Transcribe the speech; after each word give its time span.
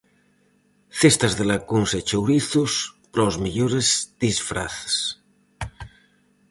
Cestas 0.99 1.33
de 1.37 1.43
lacóns 1.51 1.91
e 1.99 2.01
chourizos 2.09 2.71
para 3.11 3.29
os 3.29 3.35
mellores 3.43 3.87
disfraces. 4.23 4.95